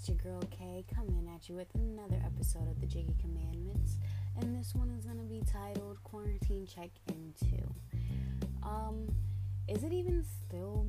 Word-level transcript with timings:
it's 0.00 0.08
your 0.08 0.16
girl 0.16 0.42
Kay 0.50 0.82
coming 0.94 1.28
at 1.34 1.46
you 1.46 1.56
with 1.56 1.66
another 1.74 2.16
episode 2.24 2.66
of 2.70 2.80
the 2.80 2.86
Jiggy 2.86 3.14
Commandments, 3.20 3.98
and 4.38 4.58
this 4.58 4.74
one 4.74 4.88
is 4.88 5.04
gonna 5.04 5.24
be 5.24 5.42
titled 5.52 6.02
Quarantine 6.04 6.66
Check 6.66 6.88
In 7.08 7.34
2. 7.38 7.46
Um, 8.62 9.14
is 9.68 9.84
it 9.84 9.92
even 9.92 10.24
still 10.24 10.86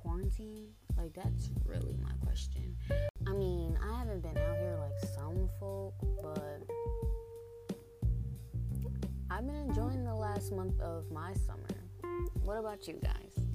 quarantine? 0.00 0.68
Like, 0.96 1.12
that's 1.12 1.50
really 1.66 1.94
my 2.02 2.12
question. 2.24 2.74
I 3.26 3.32
mean, 3.32 3.78
I 3.86 3.98
haven't 3.98 4.22
been 4.22 4.38
out 4.38 4.56
here 4.56 4.78
like 4.80 5.10
some 5.14 5.50
folk, 5.60 5.92
but 6.22 6.62
I've 9.30 9.46
been 9.46 9.56
enjoying 9.56 10.04
the 10.04 10.14
last 10.14 10.52
month 10.52 10.80
of 10.80 11.10
my 11.10 11.34
summer. 11.34 12.22
What 12.44 12.56
about 12.56 12.88
you 12.88 12.94
guys? 12.94 13.46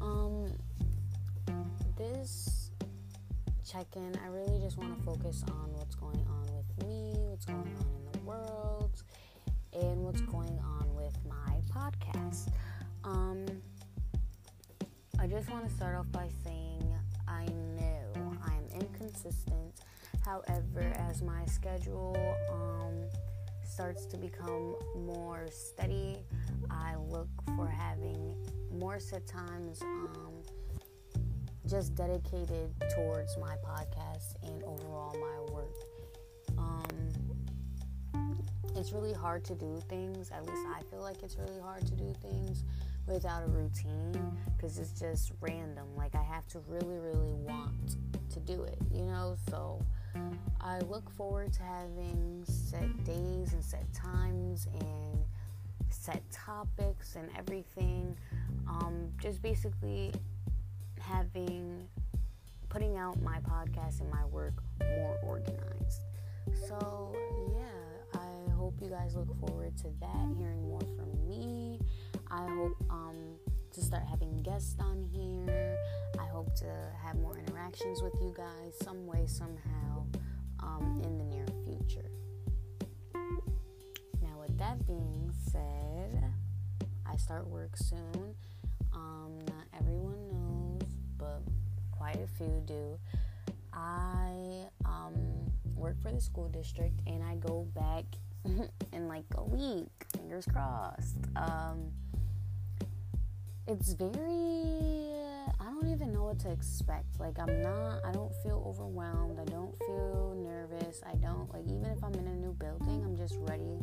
Um, 0.00 0.52
this 1.96 2.65
check 3.76 3.96
in, 3.96 4.18
I 4.24 4.28
really 4.28 4.58
just 4.58 4.78
want 4.78 4.96
to 4.96 5.04
focus 5.04 5.44
on 5.50 5.70
what's 5.74 5.94
going 5.96 6.26
on 6.30 6.46
with 6.56 6.86
me, 6.86 7.12
what's 7.28 7.44
going 7.44 7.58
on 7.58 7.86
in 7.94 8.12
the 8.12 8.18
world, 8.20 9.02
and 9.74 10.02
what's 10.02 10.22
going 10.22 10.58
on 10.64 10.94
with 10.94 11.14
my 11.28 11.60
podcast. 11.70 12.48
Um, 13.04 13.44
I 15.18 15.26
just 15.26 15.50
want 15.50 15.68
to 15.68 15.74
start 15.74 15.94
off 15.94 16.10
by 16.10 16.28
saying 16.42 16.90
I 17.28 17.44
know 17.44 18.34
I'm 18.46 18.80
inconsistent. 18.80 19.82
However, 20.24 20.92
as 21.10 21.20
my 21.20 21.44
schedule 21.44 22.16
um, 22.50 22.94
starts 23.62 24.06
to 24.06 24.16
become 24.16 24.76
more 25.04 25.48
steady, 25.50 26.20
I 26.70 26.94
look 27.10 27.28
for 27.56 27.66
having 27.66 28.36
more 28.72 28.98
set 28.98 29.26
times 29.26 29.82
um, 29.82 30.32
just 31.68 31.94
dedicated 31.94 32.70
towards 32.94 33.36
my 33.38 33.56
podcast 33.56 34.34
and 34.42 34.62
overall 34.62 35.14
my 35.14 35.52
work. 35.52 35.74
Um, 36.58 36.90
it's 38.76 38.92
really 38.92 39.12
hard 39.12 39.44
to 39.46 39.54
do 39.54 39.82
things, 39.88 40.30
at 40.30 40.46
least 40.46 40.62
I 40.74 40.82
feel 40.90 41.00
like 41.00 41.22
it's 41.22 41.36
really 41.36 41.60
hard 41.60 41.86
to 41.86 41.94
do 41.94 42.12
things 42.22 42.64
without 43.06 43.42
a 43.42 43.46
routine 43.46 44.36
because 44.56 44.78
it's 44.78 44.92
just 44.92 45.32
random. 45.40 45.86
Like, 45.96 46.14
I 46.14 46.22
have 46.22 46.46
to 46.48 46.60
really, 46.68 46.98
really 46.98 47.32
want 47.32 47.96
to 48.30 48.40
do 48.40 48.62
it, 48.64 48.78
you 48.92 49.04
know? 49.04 49.36
So, 49.50 49.80
I 50.60 50.80
look 50.80 51.08
forward 51.10 51.52
to 51.54 51.62
having 51.62 52.44
set 52.44 53.04
days 53.04 53.52
and 53.52 53.64
set 53.64 53.92
times 53.92 54.66
and 54.80 55.24
set 55.90 56.22
topics 56.30 57.16
and 57.16 57.28
everything. 57.36 58.16
Um, 58.68 59.08
just 59.20 59.42
basically 59.42 60.12
having 61.08 61.88
putting 62.68 62.96
out 62.96 63.20
my 63.22 63.38
podcast 63.38 64.00
and 64.00 64.10
my 64.10 64.24
work 64.26 64.54
more 64.80 65.16
organized. 65.24 66.02
So, 66.66 67.14
yeah, 67.56 68.20
I 68.20 68.50
hope 68.52 68.74
you 68.80 68.88
guys 68.88 69.14
look 69.14 69.34
forward 69.40 69.76
to 69.78 69.88
that, 70.00 70.34
hearing 70.36 70.68
more 70.68 70.80
from 70.80 71.28
me. 71.28 71.80
I 72.30 72.46
hope 72.46 72.76
um, 72.90 73.36
to 73.72 73.80
start 73.80 74.02
having 74.08 74.42
guests 74.42 74.76
on 74.80 75.04
here. 75.12 75.76
I 76.18 76.26
hope 76.26 76.54
to 76.56 76.66
have 77.04 77.16
more 77.16 77.38
interactions 77.38 78.02
with 78.02 78.14
you 78.20 78.34
guys 78.36 78.74
some 78.82 79.06
way, 79.06 79.26
somehow, 79.26 80.06
um, 80.60 81.00
in 81.04 81.18
the 81.18 81.24
near 81.24 81.46
future. 81.64 82.10
Now, 84.22 84.40
with 84.40 84.58
that 84.58 84.86
being 84.86 85.32
said, 85.50 86.24
I 87.06 87.16
start 87.16 87.46
work 87.46 87.76
soon. 87.76 88.34
Um, 88.94 89.38
not 89.46 89.66
everyone 89.78 90.28
knows, 90.28 90.35
quite 92.06 92.22
a 92.22 92.28
few 92.38 92.62
do. 92.66 92.98
I 93.72 94.68
um, 94.84 95.50
work 95.74 96.00
for 96.00 96.12
the 96.12 96.20
school 96.20 96.48
district 96.48 97.00
and 97.04 97.20
I 97.20 97.34
go 97.34 97.66
back 97.74 98.04
in 98.92 99.08
like 99.08 99.24
a 99.36 99.42
week. 99.42 99.90
Fingers 100.14 100.46
crossed. 100.46 101.16
Um, 101.34 101.90
it's 103.66 103.94
very, 103.94 105.10
I 105.58 105.64
don't 105.64 105.88
even 105.88 106.12
know 106.12 106.22
what 106.22 106.38
to 106.40 106.50
expect. 106.52 107.18
Like, 107.18 107.40
I'm 107.40 107.60
not, 107.60 108.04
I 108.04 108.12
don't 108.12 108.32
feel 108.44 108.62
overwhelmed. 108.64 109.40
I 109.40 109.44
don't 109.46 109.76
feel 109.78 110.36
nervous. 110.38 111.02
I 111.04 111.16
don't, 111.16 111.52
like, 111.52 111.64
even 111.64 111.86
if 111.86 112.04
I'm 112.04 112.14
in 112.14 112.28
a 112.28 112.36
new 112.36 112.52
building, 112.52 113.02
I'm 113.04 113.16
just 113.16 113.34
ready 113.40 113.80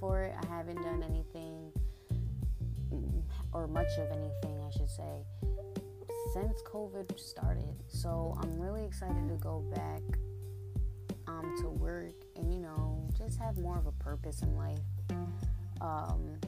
for 0.00 0.22
it. 0.22 0.34
I 0.42 0.46
haven't 0.46 0.76
done 0.82 1.02
anything 1.02 1.70
or 3.52 3.66
much 3.66 3.90
of 3.98 4.10
anything, 4.10 4.58
I 4.66 4.70
should 4.70 4.88
say, 4.88 5.24
since 6.32 6.62
COVID 6.62 7.18
started. 7.18 7.74
So 7.88 8.36
I'm 8.42 8.58
really 8.58 8.84
excited 8.84 9.28
to 9.28 9.34
go 9.36 9.64
back 9.74 10.02
um, 11.26 11.54
to 11.60 11.68
work 11.68 12.14
and, 12.36 12.52
you 12.52 12.60
know, 12.60 13.08
just 13.16 13.38
have 13.38 13.56
more 13.58 13.78
of 13.78 13.86
a 13.86 13.92
purpose 13.92 14.42
in 14.42 14.56
life. 14.56 14.78
Um, 15.80 16.38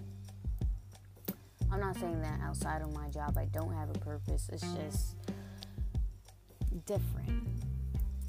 I'm 1.73 1.81
not 1.81 1.97
saying 1.97 2.21
that 2.23 2.41
outside 2.43 2.83
of 2.83 2.93
my 2.93 3.09
job 3.09 3.39
I 3.39 3.45
don't 3.47 3.73
have 3.73 3.91
a 3.91 3.99
purpose. 3.99 4.51
It's 4.53 4.67
just 4.75 5.17
different. 6.87 7.47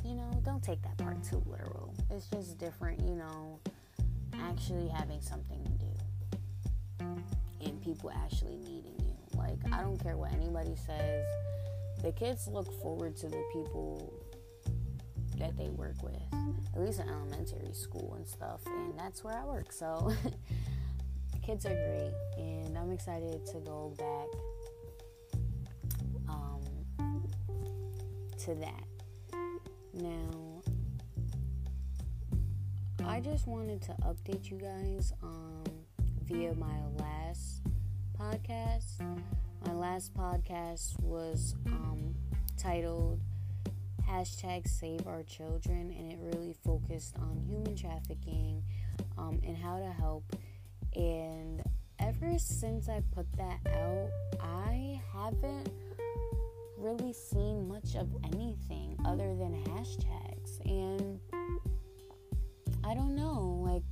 You 0.06 0.16
know, 0.16 0.42
don't 0.44 0.64
take 0.64 0.82
that 0.84 0.98
part 0.98 1.24
too 1.24 1.44
literal. 1.46 1.94
It's 2.10 2.28
just 2.28 2.58
different, 2.58 3.02
you 3.02 3.16
know, 3.16 3.60
actually 4.42 4.88
having 4.88 5.22
something 5.22 5.64
to 5.64 5.72
do 5.72 7.16
and 7.66 7.82
people 7.82 8.12
actually 8.12 8.58
needing. 8.58 9.01
Like, 9.42 9.74
I 9.74 9.82
don't 9.82 9.98
care 9.98 10.18
what 10.18 10.34
anybody 10.34 10.76
says. 10.76 11.26
The 12.02 12.12
kids 12.12 12.48
look 12.48 12.72
forward 12.82 13.16
to 13.18 13.28
the 13.28 13.44
people 13.54 14.14
that 15.38 15.58
they 15.58 15.70
work 15.70 16.02
with, 16.04 16.22
at 16.76 16.82
least 16.82 17.00
in 17.00 17.10
elementary 17.10 17.74
school 17.74 18.14
and 18.16 18.28
stuff. 18.28 18.62
And 18.66 18.98
that's 18.98 19.24
where 19.24 19.36
I 19.38 19.46
work. 19.46 19.72
So, 19.72 20.12
kids 21.42 21.66
are 21.66 21.74
great. 21.74 22.14
And 22.38 22.78
I'm 22.78 22.92
excited 22.92 23.46
to 23.48 23.60
go 23.60 23.94
back 23.98 24.28
um, 26.30 26.62
to 28.40 28.56
that. 28.56 28.84
Now, 29.94 30.62
I 33.06 33.20
just 33.20 33.48
wanted 33.48 33.82
to 33.84 33.92
update 34.04 34.50
you 34.50 34.58
guys 34.58 35.14
um, 35.24 35.64
via 36.24 36.54
my 36.54 36.78
last 36.98 37.21
podcast. 38.22 39.02
My 39.66 39.74
last 39.74 40.14
podcast 40.14 41.00
was 41.02 41.56
um, 41.68 42.14
titled 42.56 43.20
hashtag 44.08 44.68
Save 44.68 45.08
Our 45.08 45.24
Children, 45.24 45.94
and 45.98 46.12
it 46.12 46.20
really 46.22 46.56
focused 46.64 47.16
on 47.18 47.44
human 47.48 47.76
trafficking 47.76 48.62
um, 49.18 49.40
and 49.46 49.58
how 49.58 49.80
to 49.80 49.92
help. 49.92 50.36
And 50.96 51.64
ever 52.00 52.38
since 52.38 52.90
I 52.90 53.02
put 53.16 53.26
that 53.38 53.60
out, 53.74 54.10
I 54.40 55.02
haven't 55.14 55.72
really 56.78 57.14
seen 57.14 57.68
much 57.68 57.96
of 57.96 58.08
anything 58.34 58.98
other 59.04 59.36
than 59.36 59.64
hashtags. 59.66 60.60
And 60.66 61.20
I 62.84 62.94
don't 62.94 63.16
know, 63.16 63.62
like, 63.64 63.84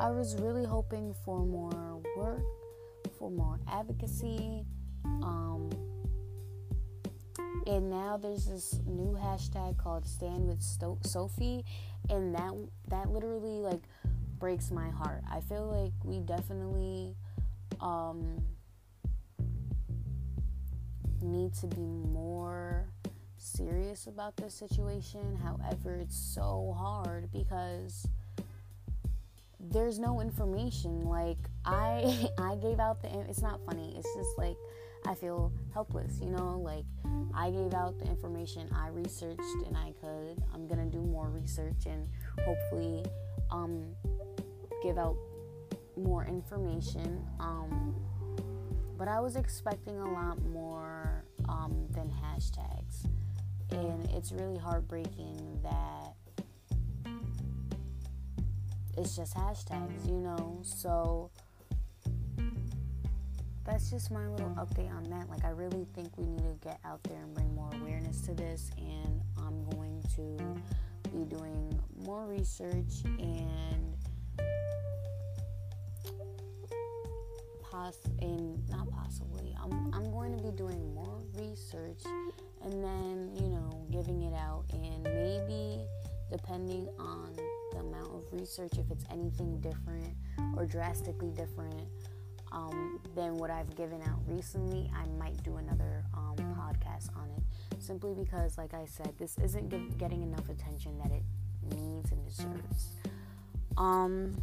I 0.00 0.10
was 0.10 0.36
really 0.36 0.64
hoping 0.64 1.14
for 1.24 1.44
more 1.44 2.00
work, 2.16 2.42
for 3.20 3.30
more 3.30 3.60
advocacy. 3.70 4.64
Um, 5.04 5.70
and 7.66 7.90
now 7.90 8.16
there's 8.16 8.46
this 8.46 8.80
new 8.86 9.16
hashtag 9.22 9.76
called 9.76 10.06
Stand 10.06 10.48
with 10.48 10.62
Sophie, 10.62 11.64
and 12.08 12.34
that 12.34 12.52
that 12.88 13.10
literally 13.10 13.60
like 13.60 13.82
breaks 14.38 14.70
my 14.70 14.88
heart. 14.88 15.22
I 15.30 15.40
feel 15.40 15.66
like 15.66 15.92
we 16.02 16.20
definitely 16.20 17.14
um, 17.80 18.42
need 21.22 21.52
to 21.54 21.66
be 21.66 21.82
more 21.82 22.88
serious 23.36 24.06
about 24.06 24.36
this 24.36 24.54
situation. 24.54 25.38
However, 25.42 25.96
it's 25.96 26.16
so 26.16 26.74
hard 26.76 27.30
because 27.30 28.06
there's 29.68 29.98
no 29.98 30.20
information. 30.20 31.04
Like 31.04 31.38
I 31.64 32.30
I 32.38 32.56
gave 32.56 32.80
out 32.80 33.02
the 33.02 33.08
it's 33.28 33.42
not 33.42 33.60
funny. 33.66 33.94
It's 33.96 34.08
just 34.14 34.38
like 34.38 34.56
I 35.06 35.14
feel 35.14 35.52
helpless, 35.72 36.20
you 36.20 36.30
know, 36.30 36.60
like 36.62 36.84
I 37.34 37.50
gave 37.50 37.72
out 37.72 37.98
the 37.98 38.06
information 38.06 38.68
I 38.74 38.88
researched 38.88 39.66
and 39.66 39.76
I 39.76 39.92
could. 40.00 40.42
I'm 40.52 40.66
to 40.68 40.96
do 40.96 41.02
more 41.02 41.28
research 41.28 41.86
and 41.86 42.08
hopefully 42.44 43.04
um 43.50 43.84
give 44.82 44.98
out 44.98 45.16
more 45.96 46.24
information. 46.24 47.24
Um 47.38 47.94
but 49.00 49.08
I 49.08 49.18
was 49.18 49.36
expecting 49.36 49.98
a 49.98 50.12
lot 50.12 50.42
more 50.44 51.24
um, 51.48 51.86
than 51.92 52.10
hashtags. 52.10 53.06
And 53.70 54.10
it's 54.10 54.30
really 54.30 54.58
heartbreaking 54.58 55.58
that 55.62 56.16
it's 59.00 59.16
just 59.16 59.34
hashtags, 59.34 60.06
you 60.06 60.20
know? 60.20 60.58
So 60.62 61.30
that's 63.64 63.90
just 63.90 64.10
my 64.10 64.26
little 64.28 64.50
update 64.50 64.94
on 64.94 65.04
that. 65.04 65.28
Like, 65.30 65.44
I 65.44 65.50
really 65.50 65.86
think 65.94 66.16
we 66.18 66.26
need 66.26 66.42
to 66.42 66.54
get 66.62 66.78
out 66.84 67.02
there 67.04 67.18
and 67.22 67.34
bring 67.34 67.54
more 67.54 67.70
awareness 67.80 68.20
to 68.22 68.34
this. 68.34 68.70
And 68.76 69.22
I'm 69.38 69.64
going 69.70 70.02
to 70.16 71.10
be 71.10 71.24
doing 71.24 71.80
more 72.04 72.26
research 72.26 73.02
and 73.04 73.96
poss 77.70 77.98
and 78.20 78.68
not 78.68 78.90
possibly 78.90 79.56
I'm, 79.62 79.94
I'm 79.94 80.10
going 80.10 80.36
to 80.36 80.42
be 80.42 80.50
doing 80.50 80.92
more 80.92 81.20
research 81.36 82.02
and 82.64 82.72
then 82.72 83.30
you 83.36 83.48
know 83.48 83.86
giving 83.92 84.22
it 84.22 84.34
out 84.34 84.64
and 84.72 85.04
maybe 85.04 85.80
depending 86.30 86.88
on 86.98 87.34
the 87.72 87.78
amount 87.78 88.08
of 88.08 88.24
research 88.32 88.72
if 88.78 88.90
it's 88.90 89.04
anything 89.10 89.60
different 89.60 90.14
or 90.56 90.66
drastically 90.66 91.30
different 91.30 91.88
um, 92.52 93.00
than 93.14 93.36
what 93.36 93.50
I've 93.50 93.74
given 93.76 94.02
out 94.02 94.20
recently, 94.26 94.90
I 94.94 95.06
might 95.18 95.42
do 95.42 95.56
another 95.56 96.04
um, 96.14 96.36
podcast 96.36 97.16
on 97.16 97.30
it. 97.36 97.42
Simply 97.78 98.14
because, 98.14 98.58
like 98.58 98.74
I 98.74 98.84
said, 98.84 99.14
this 99.18 99.38
isn't 99.38 99.68
give, 99.68 99.98
getting 99.98 100.22
enough 100.22 100.48
attention 100.48 100.98
that 100.98 101.12
it 101.12 101.22
needs 101.74 102.10
and 102.10 102.24
deserves. 102.24 102.96
Um, 103.76 104.36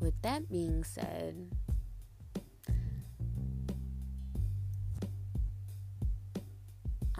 with 0.00 0.20
that 0.22 0.50
being 0.50 0.84
said, 0.84 1.34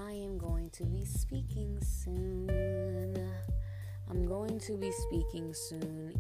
I 0.06 0.12
am 0.12 0.36
going 0.36 0.68
to 0.70 0.84
be 0.84 1.04
speaking 1.06 1.78
soon. 1.80 2.50
I'm 4.10 4.26
going 4.26 4.58
to 4.60 4.76
be 4.76 4.92
speaking 4.92 5.54
soon, 5.54 6.14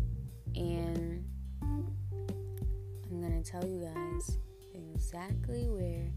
and 0.54 1.22
I'm 1.60 3.20
going 3.20 3.42
to 3.42 3.50
tell 3.50 3.66
you 3.66 3.84
guys 3.84 4.38
exactly 4.74 5.68
where, 5.68 6.08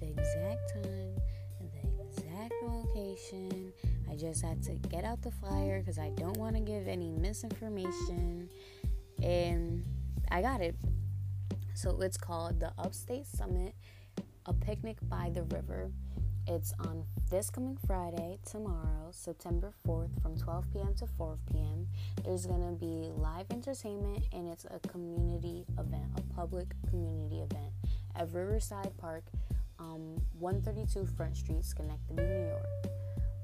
the 0.00 0.08
exact 0.08 0.72
time, 0.74 1.16
and 1.60 1.70
the 1.72 2.02
exact 2.02 2.54
location. 2.64 3.72
I 4.10 4.16
just 4.16 4.42
had 4.42 4.60
to 4.64 4.72
get 4.72 5.04
out 5.04 5.22
the 5.22 5.30
flyer 5.30 5.78
because 5.78 6.00
I 6.00 6.10
don't 6.16 6.36
want 6.38 6.56
to 6.56 6.60
give 6.60 6.88
any 6.88 7.12
misinformation. 7.12 8.50
And 9.22 9.84
I 10.32 10.42
got 10.42 10.60
it. 10.60 10.74
So 11.74 12.00
it's 12.00 12.16
called 12.16 12.58
the 12.58 12.72
Upstate 12.78 13.26
Summit, 13.26 13.76
a 14.46 14.52
picnic 14.52 14.96
by 15.02 15.30
the 15.32 15.44
river. 15.44 15.92
It's 16.48 16.72
on 16.78 17.04
this 17.28 17.50
coming 17.50 17.76
Friday, 17.88 18.38
tomorrow, 18.48 19.10
September 19.10 19.72
4th, 19.84 20.22
from 20.22 20.36
12 20.36 20.72
p.m. 20.72 20.94
to 20.98 21.06
4 21.06 21.38
p.m. 21.50 21.88
There's 22.24 22.46
going 22.46 22.62
to 22.62 22.72
be 22.72 23.10
live 23.16 23.46
entertainment 23.50 24.22
and 24.32 24.46
it's 24.46 24.64
a 24.66 24.78
community 24.88 25.64
event, 25.76 26.04
a 26.16 26.22
public 26.34 26.68
community 26.88 27.40
event 27.40 27.72
at 28.14 28.32
Riverside 28.32 28.96
Park, 28.96 29.24
um, 29.80 30.22
132 30.38 31.06
Front 31.16 31.36
Street, 31.36 31.64
Schenectady, 31.64 32.22
New 32.22 32.46
York. 32.46 32.66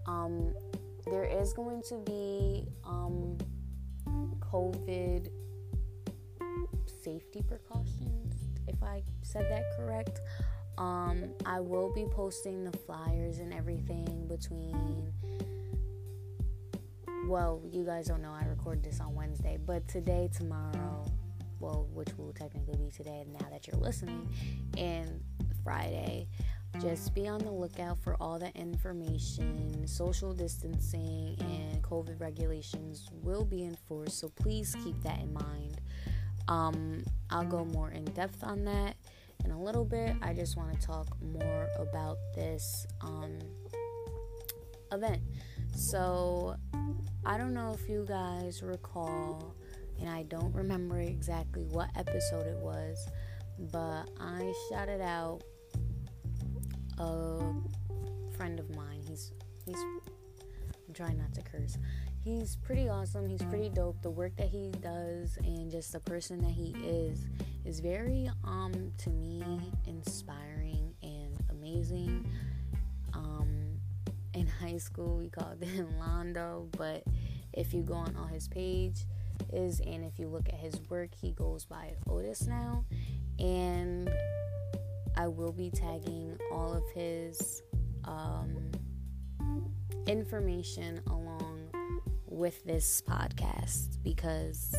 Um, 0.07 0.55
there 1.07 1.25
is 1.25 1.53
going 1.53 1.83
to 1.89 1.99
be 2.07 2.69
um, 2.85 3.37
COVID 4.39 5.29
safety 7.03 7.43
precautions, 7.43 8.35
if 8.69 8.81
I 8.81 9.03
said 9.23 9.51
that 9.51 9.65
correct. 9.77 10.21
Um, 10.79 11.35
I 11.45 11.61
will 11.61 11.93
be 11.93 12.07
posting 12.11 12.65
the 12.65 12.77
flyers 12.79 13.39
and 13.39 13.53
everything 13.53 14.27
between. 14.29 15.13
Well, 17.29 17.63
you 17.71 17.85
guys 17.85 18.09
don't 18.09 18.23
know 18.23 18.33
I 18.33 18.45
recorded 18.47 18.85
this 18.85 19.01
on 19.01 19.15
Wednesday, 19.15 19.59
but 19.65 19.87
today, 19.87 20.29
tomorrow, 20.37 21.05
well, 21.61 21.89
which 21.93 22.09
will 22.19 22.33
technically 22.33 22.77
be 22.77 22.91
today 22.91 23.25
now 23.33 23.47
that 23.51 23.67
you're 23.67 23.81
listening, 23.81 24.29
and 24.77 25.23
Friday, 25.63 26.27
just 26.81 27.15
be 27.15 27.29
on 27.29 27.39
the 27.39 27.51
lookout 27.51 27.99
for 27.99 28.17
all 28.21 28.39
the 28.39 28.53
information. 28.57 29.87
Social 29.87 30.33
distancing 30.33 31.37
and 31.39 31.83
COVID 31.83 32.21
regulations 32.21 33.09
will 33.23 33.45
be 33.45 33.65
enforced, 33.65 34.19
so 34.19 34.29
please 34.31 34.75
keep 34.83 35.01
that 35.03 35.21
in 35.21 35.33
mind. 35.33 35.81
Um, 36.49 37.05
I'll 37.31 37.45
go 37.45 37.65
more 37.65 37.91
in 37.91 38.05
depth 38.07 38.43
on 38.43 38.65
that 38.65 38.97
in 39.45 39.51
a 39.51 39.61
little 39.61 39.85
bit. 39.85 40.15
I 40.23 40.33
just 40.33 40.57
want 40.57 40.79
to 40.79 40.87
talk 40.87 41.09
more 41.21 41.69
about 41.79 42.19
this 42.35 42.87
um, 43.01 43.39
event. 44.93 45.23
So, 45.75 46.57
I 47.25 47.39
don't 47.39 47.55
know 47.55 47.73
if 47.73 47.89
you 47.89 48.05
guys 48.07 48.63
recall, 48.63 49.55
and 50.01 50.09
I 50.09 50.25
don't 50.25 50.55
remember 50.55 51.01
exactly 51.01 51.65
what 51.65 51.89
episode 51.97 52.47
it 52.47 52.59
was, 52.59 53.07
but 53.73 54.11
I 54.21 54.53
shouted 54.69 55.01
out 55.01 55.43
a 56.99 57.39
friend 58.37 58.59
of 58.59 58.75
mine. 58.77 59.03
He's 59.07 59.33
he's 59.65 59.77
I'm 59.77 60.95
trying 60.95 61.19
not 61.19 61.33
to 61.35 61.43
curse. 61.43 61.79
He's 62.25 62.57
pretty 62.57 62.89
awesome. 62.89 63.29
He's 63.29 63.43
pretty 63.43 63.69
dope. 63.69 64.01
The 64.03 64.11
work 64.11 64.37
that 64.37 64.49
he 64.49 64.71
does 64.81 65.37
and 65.39 65.71
just 65.71 65.93
the 65.93 66.01
person 66.01 66.41
that 66.43 66.51
he 66.51 66.75
is 66.85 67.27
is 67.65 67.81
very 67.81 68.31
um 68.45 68.93
to 68.99 69.11
me 69.11 69.43
inspiring 69.87 70.95
and 71.03 71.37
amazing. 71.51 72.27
Um 73.15 73.79
in 74.35 74.47
high 74.61 74.79
school 74.79 75.17
we 75.19 75.29
called 75.29 75.63
him 75.65 75.89
Londo, 76.01 76.69
but 76.77 77.05
if 77.53 77.75
you 77.75 77.83
go 77.83 77.95
on 77.95 78.17
all 78.17 78.27
his 78.27 78.49
page 78.49 79.05
is 79.53 79.81
and 79.81 80.05
if 80.05 80.19
you 80.19 80.29
look 80.29 80.49
at 80.49 80.55
his 80.55 80.75
work 80.89 81.11
he 81.21 81.33
goes 81.33 81.65
by 81.65 81.95
Otis 82.09 82.47
now 82.47 82.85
and 83.39 84.11
I 85.17 85.29
will 85.29 85.53
be 85.53 85.71
tagging 85.71 86.39
all 86.53 86.73
of 86.73 86.85
his 86.95 87.63
um, 88.05 88.71
information 90.07 91.01
along 91.07 91.69
with 92.27 92.65
this 92.65 93.03
podcast 93.07 94.03
because 94.03 94.75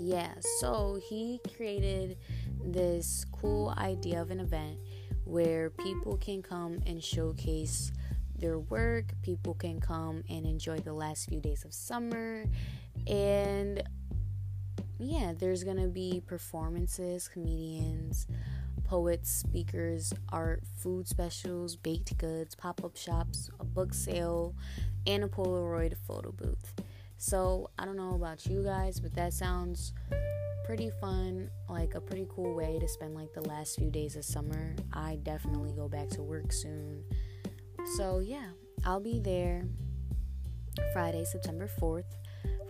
yeah, 0.00 0.32
so 0.58 0.98
he 1.08 1.40
created 1.56 2.16
this 2.64 3.26
cool 3.30 3.74
idea 3.76 4.22
of 4.22 4.30
an 4.30 4.40
event 4.40 4.78
where 5.24 5.68
people 5.68 6.16
can 6.16 6.40
come 6.40 6.80
and 6.86 7.04
showcase 7.04 7.92
their 8.38 8.58
work, 8.58 9.12
people 9.22 9.52
can 9.52 9.78
come 9.78 10.24
and 10.30 10.46
enjoy 10.46 10.78
the 10.78 10.94
last 10.94 11.28
few 11.28 11.38
days 11.38 11.66
of 11.66 11.74
summer, 11.74 12.46
and 13.06 13.82
yeah, 14.98 15.34
there's 15.36 15.64
gonna 15.64 15.88
be 15.88 16.22
performances, 16.26 17.28
comedians, 17.28 18.26
poets, 18.84 19.30
speakers, 19.30 20.14
art, 20.30 20.62
food 20.78 21.06
specials, 21.06 21.76
baked 21.76 22.16
goods, 22.16 22.54
pop 22.54 22.82
up 22.82 22.96
shops, 22.96 23.50
a 23.60 23.64
book 23.64 23.92
sale, 23.92 24.54
and 25.06 25.22
a 25.24 25.28
Polaroid 25.28 25.94
photo 26.06 26.32
booth. 26.32 26.74
So 27.20 27.68
I 27.78 27.84
don't 27.84 27.98
know 27.98 28.14
about 28.14 28.46
you 28.46 28.62
guys, 28.62 28.98
but 28.98 29.14
that 29.14 29.34
sounds 29.34 29.92
pretty 30.64 30.90
fun, 31.02 31.50
like 31.68 31.94
a 31.94 32.00
pretty 32.00 32.26
cool 32.34 32.54
way 32.54 32.78
to 32.80 32.88
spend 32.88 33.14
like 33.14 33.34
the 33.34 33.42
last 33.42 33.76
few 33.76 33.90
days 33.90 34.16
of 34.16 34.24
summer. 34.24 34.74
I 34.94 35.18
definitely 35.22 35.72
go 35.72 35.86
back 35.86 36.08
to 36.10 36.22
work 36.22 36.50
soon. 36.50 37.04
So 37.98 38.20
yeah, 38.20 38.48
I'll 38.86 39.00
be 39.00 39.20
there 39.20 39.64
Friday, 40.94 41.26
September 41.26 41.68
4th 41.78 42.04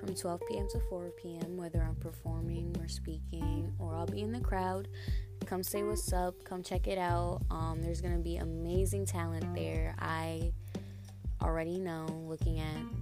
from 0.00 0.16
12 0.16 0.40
p.m. 0.48 0.66
to 0.72 0.80
4 0.88 1.12
p.m., 1.22 1.56
whether 1.56 1.80
I'm 1.80 1.94
performing 1.94 2.74
or 2.80 2.88
speaking, 2.88 3.72
or 3.78 3.94
I'll 3.94 4.06
be 4.06 4.22
in 4.22 4.32
the 4.32 4.40
crowd. 4.40 4.88
Come 5.46 5.62
say 5.62 5.84
what's 5.84 6.12
up, 6.12 6.34
come 6.42 6.64
check 6.64 6.88
it 6.88 6.98
out. 6.98 7.42
Um, 7.52 7.78
there's 7.80 8.00
gonna 8.00 8.18
be 8.18 8.38
amazing 8.38 9.06
talent 9.06 9.54
there. 9.54 9.94
I 10.00 10.50
already 11.40 11.78
know 11.78 12.06
looking 12.26 12.58
at 12.58 12.99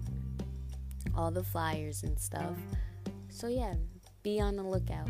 all 1.18 1.32
the 1.32 1.42
flyers 1.42 2.04
and 2.04 2.18
stuff. 2.18 2.54
So, 3.28 3.48
yeah, 3.48 3.74
be 4.22 4.40
on 4.40 4.54
the 4.54 4.62
lookout. 4.62 5.08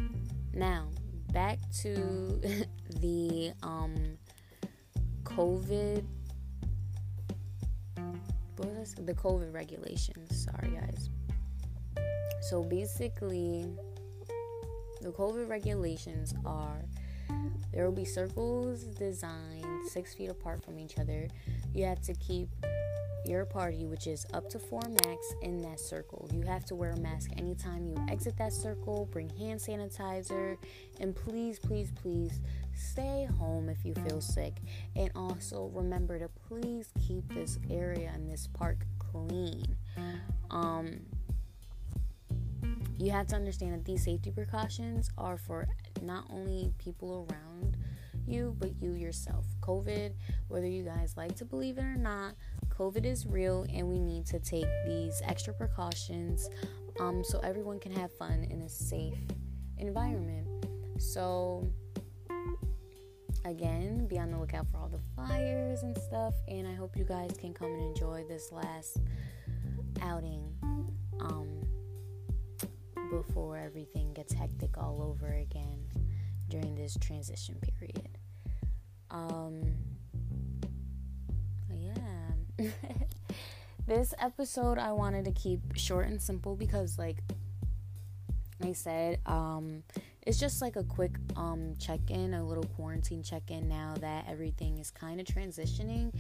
Now, 0.55 0.89
back 1.33 1.59
to 1.83 2.41
the 3.01 3.53
um, 3.63 3.95
COVID. 5.25 6.05
What 8.57 8.69
was? 8.71 8.95
The 8.95 9.15
COVID 9.15 9.53
regulations. 9.53 10.47
Sorry, 10.47 10.75
guys. 10.75 11.11
So, 12.41 12.63
basically, 12.63 13.67
the 15.03 15.11
COVID 15.11 15.47
regulations 15.47 16.33
are 16.47 16.83
there 17.71 17.85
will 17.85 17.93
be 17.93 18.07
circles 18.07 18.85
designed 18.85 19.87
six 19.91 20.15
feet 20.15 20.31
apart 20.31 20.65
from 20.65 20.79
each 20.79 20.99
other. 20.99 21.29
You 21.75 21.85
have 21.85 22.01
to 22.03 22.15
keep 22.15 22.49
your 23.25 23.45
party, 23.45 23.87
which 23.87 24.07
is 24.07 24.27
up 24.33 24.49
to 24.51 24.59
four 24.59 24.83
max, 25.05 25.35
in 25.43 25.59
that 25.63 25.81
circle. 25.81 26.29
You 26.33 26.43
have 26.43 26.65
to 26.67 26.75
wear 26.75 26.91
a 26.91 26.99
mask 26.99 27.31
anytime 27.37 27.87
you 27.87 27.97
exit 28.09 28.37
that 28.39 28.53
circle, 28.53 29.09
bring 29.11 29.29
hand 29.31 29.61
sanitizer, 29.61 30.57
and 31.01 31.15
please, 31.15 31.59
please, 31.59 31.93
please 31.93 32.41
stay 32.75 33.29
home 33.39 33.69
if 33.69 33.85
you 33.85 33.95
feel 34.07 34.21
sick. 34.21 34.55
And 34.97 35.11
also 35.15 35.71
remember 35.75 36.19
to 36.19 36.29
please 36.49 36.89
keep 37.07 37.29
this 37.35 37.59
area 37.71 38.11
and 38.15 38.31
this 38.31 38.47
park 38.47 38.87
clean. 38.99 39.77
Um, 40.51 41.01
you 42.99 43.13
have 43.13 43.27
to 43.29 43.37
understand 43.37 43.75
that 43.75 43.85
these 43.85 44.05
safety 44.05 44.31
precautions 44.31 45.11
are 45.17 45.37
for 45.37 45.69
not 46.03 46.25
only 46.31 46.73
people 46.79 47.29
around 47.31 47.77
you, 48.27 48.55
but 48.59 48.81
you 48.81 48.93
yourself. 48.93 49.47
COVID, 49.61 50.13
whether 50.49 50.67
you 50.67 50.83
guys 50.83 51.15
like 51.17 51.37
to 51.37 51.45
believe 51.45 51.79
it 51.79 51.85
or 51.85 51.97
not, 51.97 52.35
COVID 52.79 53.05
is 53.05 53.27
real 53.27 53.67
and 53.75 53.89
we 53.89 53.99
need 53.99 54.25
to 54.27 54.39
take 54.39 54.69
these 54.87 55.21
extra 55.25 55.53
precautions 55.53 56.49
um, 57.01 57.25
so 57.25 57.41
everyone 57.41 57.81
can 57.81 57.91
have 57.93 58.13
fun 58.13 58.47
in 58.51 58.63
a 58.63 58.69
safe 58.69 59.19
environment. 59.79 60.47
So, 60.99 61.69
again, 63.45 64.07
be 64.07 64.19
on 64.19 64.31
the 64.31 64.39
lookout 64.39 64.67
for 64.71 64.79
all 64.79 64.89
the 64.89 65.01
flyers 65.17 65.83
and 65.83 65.99
stuff. 65.99 66.35
And 66.47 66.69
I 66.69 66.75
hope 66.75 66.97
you 66.97 67.05
guys 67.05 67.33
can 67.37 67.53
come 67.53 67.73
and 67.73 67.83
enjoy 67.83 68.25
this 68.29 68.53
last 68.53 68.99
outing 70.01 70.55
um, 71.21 71.61
before 73.11 73.59
everything 73.59 74.13
gets 74.13 74.33
hectic 74.33 74.79
all 74.79 75.03
over 75.03 75.35
again 75.35 75.81
during 76.49 76.77
this 76.77 76.97
transition 77.01 77.57
period. 77.79 78.19
Um. 79.11 79.88
this 83.87 84.15
episode 84.19 84.79
I 84.79 84.93
wanted 84.93 85.25
to 85.27 85.33
keep 85.33 85.61
short 85.77 86.07
and 86.07 86.21
simple 86.21 86.57
because, 86.57 86.99
like 86.99 87.19
I 88.63 88.73
said, 88.73 89.21
um, 89.27 89.83
it's 90.27 90.39
just 90.39 90.61
like 90.61 90.77
a 90.77 90.83
quick 90.83 91.13
um, 91.37 91.75
check 91.79 92.01
in, 92.09 92.35
a 92.35 92.45
little 92.45 92.65
quarantine 92.77 93.23
check 93.23 93.51
in 93.51 93.69
now 93.69 93.95
that 94.01 94.27
everything 94.29 94.79
is 94.79 94.91
kind 94.91 95.21
of 95.21 95.27
transitioning. 95.27 96.13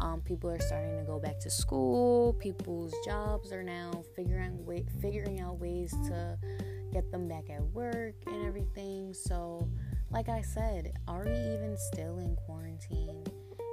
Um, 0.00 0.20
people 0.20 0.50
are 0.50 0.60
starting 0.60 0.98
to 0.98 1.04
go 1.04 1.18
back 1.18 1.40
to 1.40 1.50
school. 1.50 2.34
People's 2.34 2.94
jobs 3.04 3.52
are 3.52 3.62
now 3.64 4.04
figuring 4.14 4.64
way, 4.64 4.84
figuring 5.00 5.40
out 5.40 5.58
ways 5.58 5.90
to 6.08 6.38
get 6.92 7.10
them 7.10 7.26
back 7.28 7.50
at 7.50 7.62
work 7.72 8.14
and 8.26 8.46
everything. 8.46 9.12
So, 9.14 9.68
like 10.10 10.28
I 10.28 10.42
said, 10.42 10.92
are 11.08 11.24
we 11.24 11.32
even 11.32 11.76
still 11.92 12.18
in 12.18 12.36
quarantine? 12.36 13.24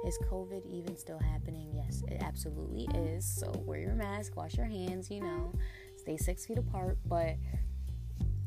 Is 0.06 0.16
COVID 0.30 0.64
even 0.70 0.96
still 0.96 1.18
happening? 1.18 1.68
Yes, 1.74 2.04
it 2.06 2.22
absolutely 2.22 2.88
is. 2.94 3.24
So 3.24 3.52
wear 3.66 3.80
your 3.80 3.94
mask, 3.94 4.36
wash 4.36 4.54
your 4.56 4.66
hands, 4.66 5.10
you 5.10 5.20
know, 5.20 5.52
stay 5.96 6.16
six 6.16 6.46
feet 6.46 6.58
apart. 6.58 6.96
But 7.06 7.34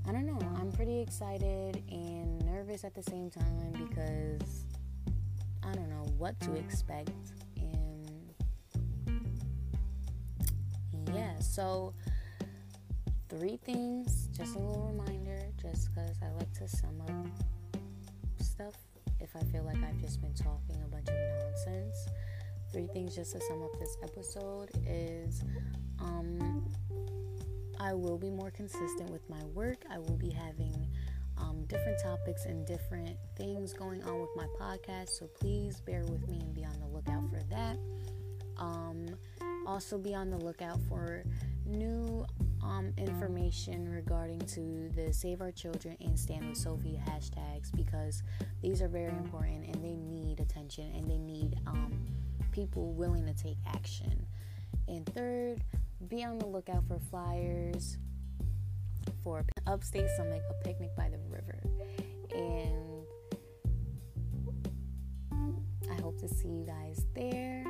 I 0.07 0.13
don't 0.13 0.25
know. 0.25 0.39
I'm 0.55 0.71
pretty 0.71 1.01
excited 1.01 1.83
and 1.91 2.45
nervous 2.45 2.85
at 2.85 2.95
the 2.95 3.03
same 3.03 3.29
time 3.29 3.73
because 3.73 4.63
I 5.61 5.73
don't 5.73 5.89
know 5.89 6.05
what 6.17 6.39
to 6.39 6.55
expect. 6.55 7.11
And 7.57 8.33
yeah, 11.13 11.37
so 11.39 11.93
three 13.27 13.57
things, 13.57 14.29
just 14.31 14.55
a 14.55 14.59
little 14.59 14.93
reminder, 14.95 15.41
just 15.61 15.93
because 15.93 16.15
I 16.23 16.31
like 16.31 16.53
to 16.53 16.69
sum 16.69 17.01
up 17.01 17.81
stuff 18.41 18.75
if 19.21 19.35
I 19.35 19.43
feel 19.51 19.63
like 19.63 19.77
I've 19.83 19.99
just 19.99 20.21
been 20.21 20.33
talking 20.33 20.81
a 20.83 20.87
bunch 20.87 21.07
of 21.07 21.15
nonsense. 21.15 22.07
Three 22.71 22.87
things 22.87 23.15
just 23.15 23.33
to 23.33 23.41
sum 23.41 23.63
up 23.63 23.79
this 23.79 23.97
episode 24.03 24.69
is 24.85 25.43
um, 25.99 26.65
I 27.79 27.93
will 27.93 28.17
be 28.17 28.29
more 28.29 28.51
consistent 28.51 29.09
with 29.09 29.27
my 29.29 29.43
work. 29.53 29.83
I 29.91 29.97
will 29.97 30.17
be 30.17 30.29
having 30.29 30.87
um, 31.37 31.65
different 31.67 31.99
topics 32.01 32.45
and 32.45 32.65
different 32.65 33.17
things 33.37 33.73
going 33.73 34.03
on 34.03 34.19
with 34.19 34.29
my 34.35 34.45
podcast. 34.59 35.09
So 35.09 35.27
please 35.27 35.79
bear 35.81 36.03
with 36.05 36.27
me 36.27 36.39
and 36.41 36.53
be 36.53 36.65
on 36.65 36.79
the 36.79 36.87
lookout 36.87 37.29
for 37.29 37.41
that. 37.49 37.77
Um, 38.57 39.07
also, 39.65 39.97
be 39.97 40.13
on 40.13 40.29
the 40.29 40.37
lookout 40.37 40.79
for 40.89 41.23
new 41.65 42.25
um, 42.69 42.93
information 42.97 43.89
regarding 43.89 44.39
to 44.41 44.89
the 44.95 45.11
Save 45.11 45.41
Our 45.41 45.51
Children 45.51 45.97
and 46.01 46.17
Stand 46.17 46.47
with 46.47 46.57
Sophie 46.57 46.99
hashtags 47.07 47.75
because 47.75 48.23
these 48.61 48.81
are 48.81 48.87
very 48.87 49.09
important 49.09 49.65
and 49.65 49.83
they 49.83 49.95
need 49.95 50.39
attention 50.39 50.91
and 50.95 51.09
they 51.09 51.17
need 51.17 51.59
um, 51.65 52.07
people 52.51 52.93
willing 52.93 53.25
to 53.25 53.33
take 53.33 53.57
action. 53.67 54.25
And 54.87 55.05
third, 55.13 55.63
be 56.07 56.23
on 56.23 56.37
the 56.37 56.45
lookout 56.45 56.87
for 56.87 56.99
flyers 57.09 57.97
for 59.23 59.45
Upstate 59.67 60.09
Summit, 60.15 60.41
a 60.49 60.63
picnic 60.63 60.95
by 60.95 61.09
the 61.09 61.19
river. 61.27 61.59
And 62.33 63.05
I 65.91 66.01
hope 66.01 66.19
to 66.19 66.27
see 66.27 66.47
you 66.47 66.65
guys 66.65 67.05
there. 67.15 67.63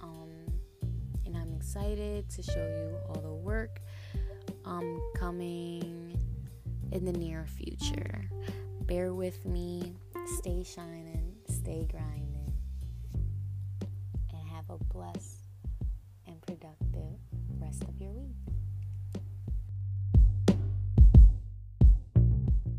Um, 0.00 0.30
and 1.24 1.36
I'm 1.36 1.52
excited 1.54 2.28
to 2.30 2.42
show 2.42 2.52
you 2.52 2.96
all 3.08 3.20
the 3.22 3.32
work 3.32 3.80
um, 4.72 5.00
coming 5.14 6.18
in 6.92 7.04
the 7.04 7.12
near 7.12 7.46
future. 7.46 8.28
Bear 8.82 9.14
with 9.14 9.44
me, 9.44 9.94
stay 10.38 10.64
shining, 10.64 11.34
stay 11.48 11.86
grinding, 11.90 12.52
and 14.30 14.48
have 14.50 14.68
a 14.70 14.78
blessed 14.92 15.31